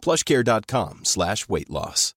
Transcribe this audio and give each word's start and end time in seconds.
plushcare.com 0.00 1.00
slash 1.04 1.44
weight 1.48 1.68
loss. 1.68 2.14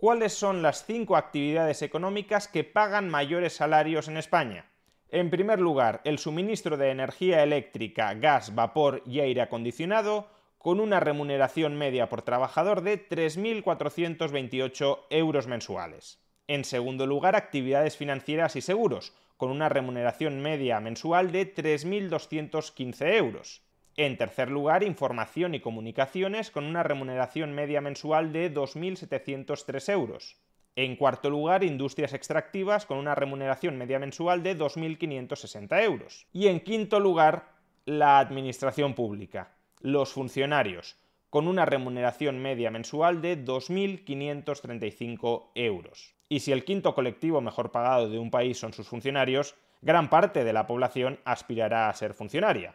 ¿Cuáles 0.00 0.32
son 0.32 0.62
las 0.62 0.86
cinco 0.86 1.14
actividades 1.14 1.82
económicas 1.82 2.48
que 2.48 2.64
pagan 2.64 3.10
mayores 3.10 3.52
salarios 3.52 4.08
en 4.08 4.16
España? 4.16 4.64
En 5.10 5.28
primer 5.28 5.60
lugar, 5.60 6.00
el 6.04 6.18
suministro 6.18 6.78
de 6.78 6.90
energía 6.90 7.42
eléctrica, 7.42 8.14
gas, 8.14 8.54
vapor 8.54 9.02
y 9.04 9.20
aire 9.20 9.42
acondicionado, 9.42 10.30
con 10.56 10.80
una 10.80 11.00
remuneración 11.00 11.76
media 11.76 12.08
por 12.08 12.22
trabajador 12.22 12.80
de 12.80 13.06
3.428 13.08 15.00
euros 15.10 15.46
mensuales. 15.46 16.18
En 16.46 16.64
segundo 16.64 17.06
lugar, 17.06 17.36
actividades 17.36 17.98
financieras 17.98 18.56
y 18.56 18.62
seguros, 18.62 19.12
con 19.36 19.50
una 19.50 19.68
remuneración 19.68 20.40
media 20.40 20.80
mensual 20.80 21.30
de 21.30 21.54
3.215 21.54 23.16
euros. 23.16 23.62
En 23.96 24.16
tercer 24.16 24.50
lugar, 24.50 24.82
información 24.82 25.54
y 25.54 25.60
comunicaciones, 25.60 26.50
con 26.50 26.64
una 26.64 26.82
remuneración 26.82 27.54
media 27.54 27.80
mensual 27.80 28.32
de 28.32 28.52
2.703 28.52 29.92
euros. 29.92 30.36
En 30.76 30.94
cuarto 30.96 31.28
lugar, 31.28 31.64
industrias 31.64 32.14
extractivas, 32.14 32.86
con 32.86 32.96
una 32.98 33.14
remuneración 33.14 33.76
media 33.76 33.98
mensual 33.98 34.42
de 34.42 34.56
2.560 34.56 35.82
euros. 35.82 36.26
Y 36.32 36.46
en 36.46 36.60
quinto 36.60 36.98
lugar, 37.00 37.52
la 37.84 38.18
administración 38.18 38.94
pública, 38.94 39.56
los 39.80 40.12
funcionarios, 40.12 40.96
con 41.28 41.48
una 41.48 41.66
remuneración 41.66 42.40
media 42.40 42.70
mensual 42.70 43.20
de 43.20 43.44
2.535 43.44 45.50
euros. 45.54 46.14
Y 46.28 46.40
si 46.40 46.52
el 46.52 46.64
quinto 46.64 46.94
colectivo 46.94 47.40
mejor 47.40 47.72
pagado 47.72 48.08
de 48.08 48.18
un 48.18 48.30
país 48.30 48.58
son 48.58 48.72
sus 48.72 48.88
funcionarios, 48.88 49.56
gran 49.82 50.10
parte 50.10 50.44
de 50.44 50.52
la 50.52 50.66
población 50.66 51.18
aspirará 51.24 51.88
a 51.88 51.94
ser 51.94 52.12
funcionaria. 52.14 52.74